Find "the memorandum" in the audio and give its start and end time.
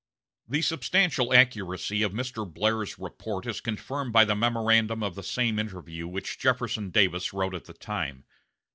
4.25-5.03